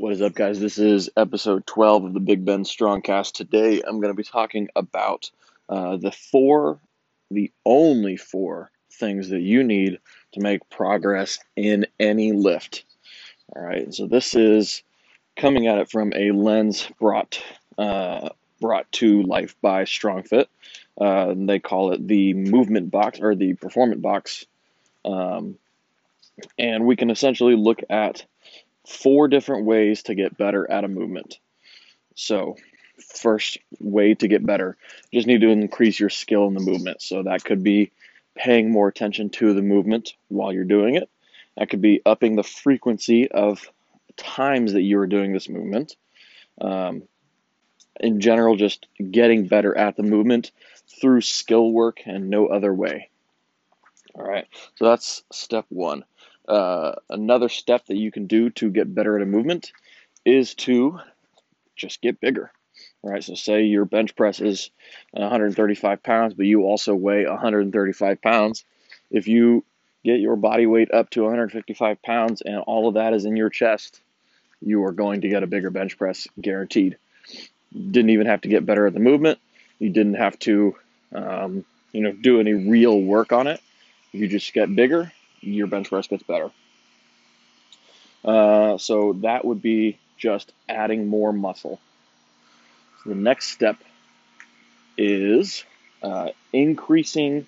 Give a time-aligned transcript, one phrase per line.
[0.00, 0.58] What is up, guys?
[0.58, 3.32] This is episode 12 of the Big Ben Strongcast.
[3.32, 5.30] Today, I'm going to be talking about
[5.68, 6.80] uh, the four,
[7.30, 9.98] the only four things that you need
[10.32, 12.84] to make progress in any lift.
[13.54, 14.82] All right, so this is
[15.36, 17.44] coming at it from a lens brought
[17.76, 20.46] uh, brought to life by StrongFit.
[20.98, 24.46] Uh, they call it the movement box or the performance box,
[25.04, 25.58] um,
[26.58, 28.24] and we can essentially look at
[28.86, 31.38] four different ways to get better at a movement.
[32.14, 32.56] So,
[33.14, 34.76] first way to get better,
[35.10, 37.02] you just need to increase your skill in the movement.
[37.02, 37.92] So, that could be
[38.34, 41.08] paying more attention to the movement while you're doing it.
[41.56, 43.70] That could be upping the frequency of
[44.16, 45.96] times that you are doing this movement.
[46.60, 47.02] Um,
[47.98, 50.52] in general, just getting better at the movement
[51.00, 53.10] through skill work and no other way.
[54.14, 56.04] All right, so that's step one.
[56.50, 59.70] Uh, another step that you can do to get better at a movement
[60.24, 60.98] is to
[61.76, 62.50] just get bigger.
[63.04, 64.70] Right, so say your bench press is
[65.12, 68.64] 135 pounds, but you also weigh 135 pounds.
[69.12, 69.64] If you
[70.04, 73.50] get your body weight up to 155 pounds and all of that is in your
[73.50, 74.00] chest,
[74.60, 76.96] you are going to get a bigger bench press guaranteed.
[77.72, 79.38] Didn't even have to get better at the movement.
[79.78, 80.74] You didn't have to,
[81.14, 83.60] um, you know, do any real work on it.
[84.10, 86.50] You just get bigger your bench press gets better.
[88.24, 91.80] Uh, so that would be just adding more muscle.
[93.02, 93.76] So the next step
[94.98, 95.64] is
[96.02, 97.46] uh, increasing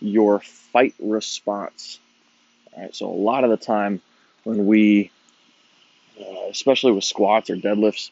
[0.00, 1.98] your fight response.
[2.72, 4.00] All right, so a lot of the time
[4.44, 5.10] when we,
[6.20, 8.10] uh, especially with squats or deadlifts,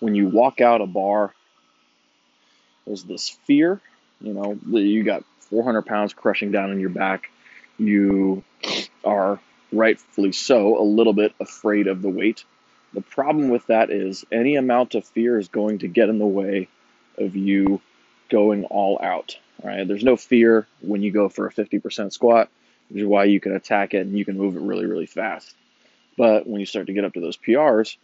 [0.00, 1.32] when you walk out a bar,
[2.86, 3.80] there's this fear,
[4.20, 7.30] you know, you got 400 pounds crushing down on your back.
[7.78, 8.44] You
[9.04, 9.40] are
[9.72, 12.44] rightfully so a little bit afraid of the weight.
[12.92, 16.26] The problem with that is any amount of fear is going to get in the
[16.26, 16.68] way
[17.18, 17.80] of you
[18.30, 19.38] going all out.
[19.62, 19.86] Right?
[19.86, 22.48] There's no fear when you go for a 50% squat,
[22.88, 25.54] which is why you can attack it and you can move it really, really fast.
[26.16, 27.96] But when you start to get up to those PRs,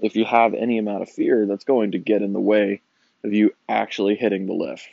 [0.00, 2.80] if you have any amount of fear, that's going to get in the way
[3.22, 4.88] of you actually hitting the lift.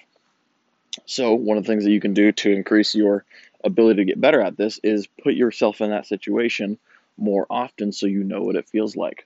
[1.05, 3.25] So, one of the things that you can do to increase your
[3.63, 6.77] ability to get better at this is put yourself in that situation
[7.17, 9.25] more often so you know what it feels like.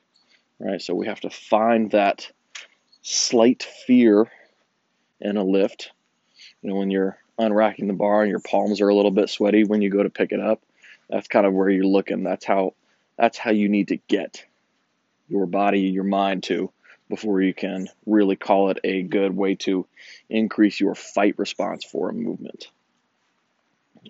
[0.60, 0.82] Right?
[0.82, 2.32] So we have to find that
[3.02, 4.32] slight fear
[5.20, 5.92] in a lift.
[6.62, 9.64] You know, when you're unracking the bar and your palms are a little bit sweaty
[9.64, 10.62] when you go to pick it up,
[11.10, 12.24] that's kind of where you're looking.
[12.24, 12.74] That's how
[13.18, 14.46] that's how you need to get
[15.28, 16.72] your body, your mind to
[17.10, 19.86] before you can really call it a good way to
[20.30, 22.70] increase your fight response for a movement.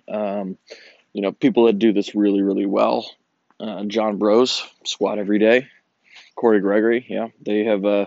[0.08, 0.58] Um,
[1.12, 3.08] you know, people that do this really, really well.
[3.60, 5.68] Uh, John Broz squat every day.
[6.34, 8.06] Cory Gregory, yeah, they have uh,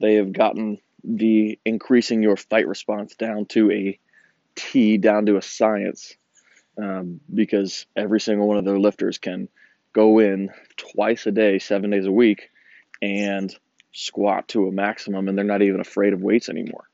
[0.00, 3.98] they have gotten the increasing your fight response down to a
[4.54, 6.14] T, down to a science,
[6.80, 9.48] um, because every single one of their lifters can
[9.92, 12.50] go in twice a day, seven days a week,
[13.02, 13.54] and
[13.92, 16.88] squat to a maximum, and they're not even afraid of weights anymore.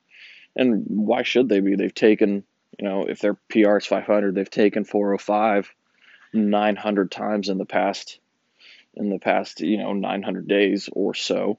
[0.55, 1.77] And why should they be?
[1.77, 2.45] They've taken
[2.79, 5.73] you know, if their PR is 500, they've taken 405
[6.33, 8.19] 900 times in the past
[8.95, 11.59] in the past, you know, 900 days or so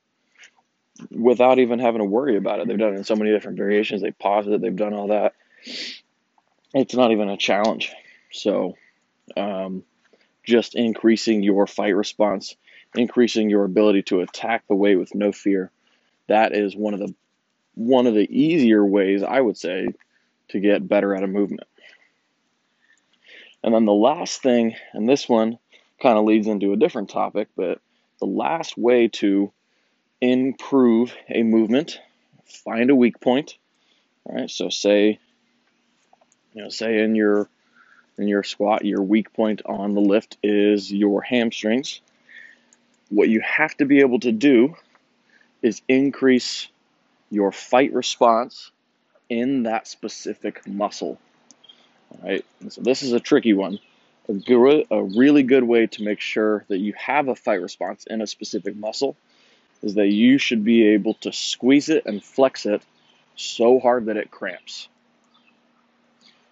[1.09, 2.67] without even having to worry about it.
[2.67, 4.01] They've done it in so many different variations.
[4.01, 4.61] They've paused it.
[4.61, 5.33] They've done all that.
[6.73, 7.91] It's not even a challenge.
[8.31, 8.75] So,
[9.35, 9.83] um,
[10.43, 12.55] just increasing your fight response,
[12.95, 15.71] increasing your ability to attack the weight with no fear.
[16.27, 17.13] That is one of the
[17.75, 19.87] one of the easier ways I would say
[20.49, 21.67] to get better at a movement.
[23.63, 25.57] And then the last thing, and this one
[26.01, 27.79] kind of leads into a different topic, but
[28.19, 29.51] the last way to
[30.19, 31.99] improve a movement,
[32.45, 33.57] find a weak point.
[34.25, 35.19] All right, so say,
[36.53, 37.49] you know, say in your
[38.17, 41.99] in your squat, your weak point on the lift is your hamstrings.
[43.09, 44.75] What you have to be able to do
[45.61, 46.67] is increase
[47.31, 48.71] your fight response
[49.29, 51.19] in that specific muscle.
[52.11, 53.79] All right, so this is a tricky one.
[54.29, 58.21] A, a really good way to make sure that you have a fight response in
[58.21, 59.17] a specific muscle
[59.81, 62.81] is that you should be able to squeeze it and flex it
[63.35, 64.87] so hard that it cramps.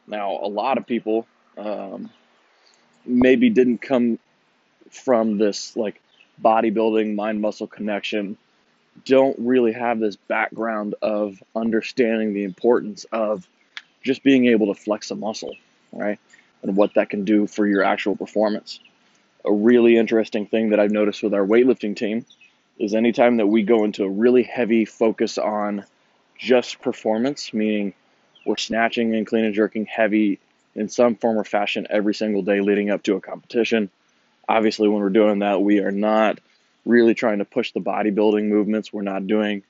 [0.07, 1.25] Now, a lot of people
[1.57, 2.09] um,
[3.05, 4.19] maybe didn't come
[4.89, 6.01] from this like
[6.43, 8.37] bodybuilding mind muscle connection
[9.05, 13.47] don't really have this background of understanding the importance of
[14.03, 15.55] just being able to flex a muscle,
[15.91, 16.19] right?
[16.63, 18.79] And what that can do for your actual performance.
[19.45, 22.25] A really interesting thing that I've noticed with our weightlifting team
[22.77, 25.85] is anytime that we go into a really heavy focus on
[26.37, 27.93] just performance, meaning
[28.45, 30.39] we're snatching and clean and jerking heavy
[30.75, 33.89] in some form or fashion every single day leading up to a competition.
[34.47, 36.39] Obviously, when we're doing that, we are not
[36.85, 38.91] really trying to push the bodybuilding movements.
[38.91, 39.63] We're not doing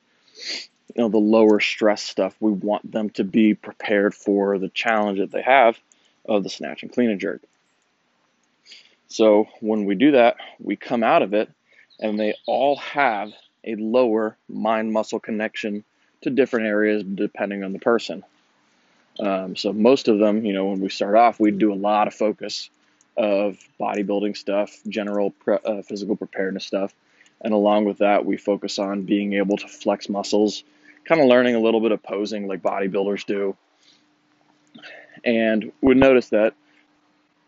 [0.95, 2.35] you know the lower stress stuff.
[2.39, 5.77] We want them to be prepared for the challenge that they have
[6.25, 7.41] of the snatch and clean and jerk.
[9.07, 11.49] So when we do that, we come out of it
[11.99, 13.31] and they all have
[13.63, 15.83] a lower mind muscle connection
[16.21, 18.23] to different areas depending on the person.
[19.19, 22.07] Um, so most of them, you know, when we start off, we do a lot
[22.07, 22.69] of focus
[23.17, 26.93] of bodybuilding stuff, general pre- uh, physical preparedness stuff,
[27.43, 30.63] and along with that, we focus on being able to flex muscles,
[31.05, 33.55] kind of learning a little bit of posing like bodybuilders do.
[35.23, 36.53] And we notice that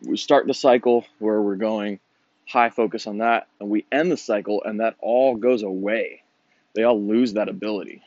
[0.01, 1.99] we start the cycle where we're going
[2.47, 6.21] high focus on that, and we end the cycle, and that all goes away.
[6.75, 8.01] They all lose that ability.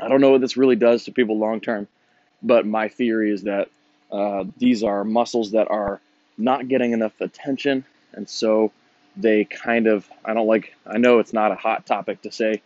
[0.00, 1.88] I don't know what this really does to people long term,
[2.42, 3.68] but my theory is that
[4.12, 6.00] uh, these are muscles that are
[6.36, 8.72] not getting enough attention, and so
[9.18, 12.62] they kind of, I don't like, I know it's not a hot topic to say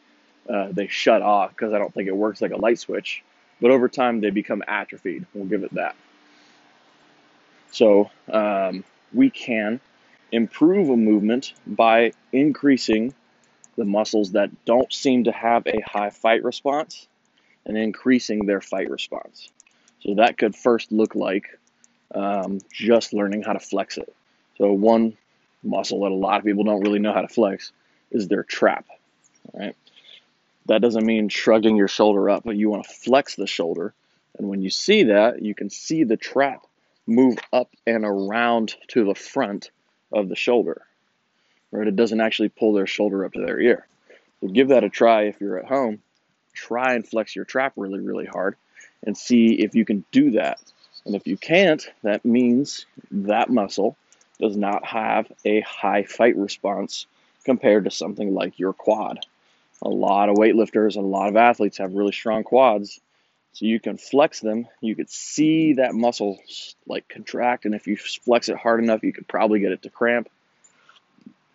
[0.48, 3.22] uh, they shut off because I don't think it works like a light switch,
[3.60, 5.26] but over time they become atrophied.
[5.34, 5.96] We'll give it that.
[7.70, 9.80] So um, we can
[10.30, 13.14] improve a movement by increasing
[13.76, 17.06] the muscles that don't seem to have a high fight response
[17.64, 19.50] and increasing their fight response.
[20.00, 21.58] So that could first look like
[22.14, 24.12] um, just learning how to flex it.
[24.58, 25.16] So one
[25.62, 27.72] muscle that a lot of people don't really know how to flex
[28.10, 28.86] is their trap.
[29.52, 29.76] Right.
[30.66, 33.92] That doesn't mean shrugging your shoulder up, but you want to flex the shoulder.
[34.38, 36.66] And when you see that, you can see the trap
[37.06, 39.70] move up and around to the front
[40.12, 40.82] of the shoulder.
[41.70, 41.88] Right?
[41.88, 43.86] It doesn't actually pull their shoulder up to their ear.
[44.40, 46.00] So give that a try if you're at home.
[46.52, 48.56] Try and flex your trap really, really hard
[49.04, 50.60] and see if you can do that.
[51.04, 53.96] And if you can't, that means that muscle
[54.42, 57.06] does not have a high fight response
[57.44, 59.20] compared to something like your quad.
[59.82, 63.00] A lot of weightlifters and a lot of athletes have really strong quads.
[63.52, 64.66] So you can flex them.
[64.80, 66.40] You could see that muscle
[66.86, 69.90] like contract, and if you flex it hard enough, you could probably get it to
[69.90, 70.28] cramp.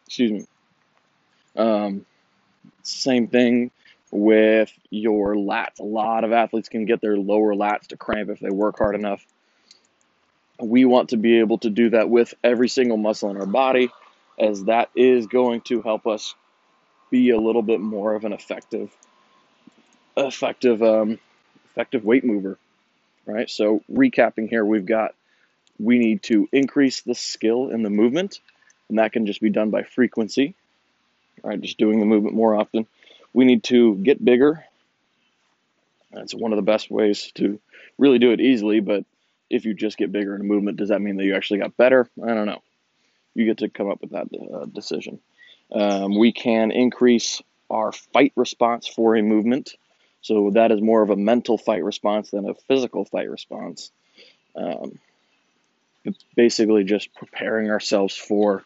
[0.06, 0.45] Excuse me.
[1.56, 2.06] Um,
[2.84, 3.72] same thing
[4.12, 5.80] with your lats.
[5.80, 8.95] A lot of athletes can get their lower lats to cramp if they work hard
[8.95, 9.25] enough.
[10.59, 13.89] We want to be able to do that with every single muscle in our body,
[14.39, 16.33] as that is going to help us
[17.09, 18.92] be a little bit more of an effective,
[20.15, 21.19] effective, um,
[21.71, 22.57] effective weight mover,
[23.25, 23.50] right?
[23.50, 25.13] So recapping here, we've got
[25.80, 28.39] we need to increase the skill in the movement,
[28.89, 30.56] and that can just be done by frequency,
[31.44, 31.62] right?
[31.62, 32.88] Just doing the movement more often.
[33.33, 34.65] We need to get bigger.
[36.12, 37.60] That's one of the best ways to
[37.98, 39.06] really do it easily, but
[39.50, 41.78] if you just get bigger in a movement, does that mean that you actually got
[41.78, 42.10] better?
[42.24, 42.62] I don't know.
[43.34, 45.20] You get to come up with that uh, decision.
[45.72, 49.76] Um, we can increase our fight response for a movement.
[50.22, 53.92] So that is more of a mental fight response than a physical fight response.
[54.56, 55.00] Um,
[56.04, 58.64] it's basically just preparing ourselves for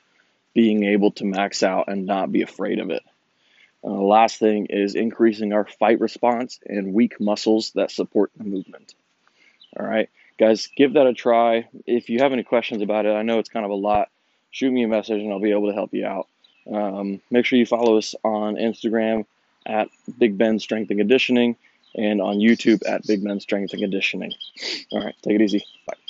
[0.54, 3.04] being able to max out and not be afraid of it.
[3.84, 8.94] Uh, last thing is increasing our fight response and weak muscles that support the movement.
[9.78, 10.10] All right,
[10.42, 11.68] guys, give that a try.
[11.86, 14.10] If you have any questions about it, I know it's kind of a lot.
[14.50, 16.28] Shoot me a message and I'll be able to help you out.
[16.72, 19.26] Um, make sure you follow us on Instagram
[19.68, 21.56] at Big Ben Strength and Conditioning
[21.96, 24.34] and on YouTube at Big Ben Strength and Conditioning.
[24.92, 25.64] All right, take it easy.
[25.86, 26.01] Bye.